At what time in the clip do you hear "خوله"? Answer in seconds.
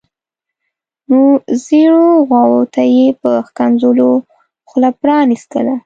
4.69-4.89